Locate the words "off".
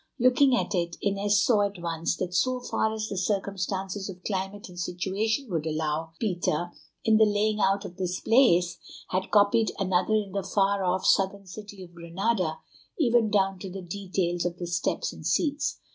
10.83-11.05